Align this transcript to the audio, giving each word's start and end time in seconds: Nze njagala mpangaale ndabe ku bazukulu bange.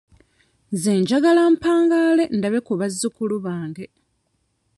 Nze 0.73 0.91
njagala 1.01 1.41
mpangaale 1.53 2.23
ndabe 2.37 2.59
ku 2.67 2.73
bazukulu 2.79 3.35
bange. 3.45 3.85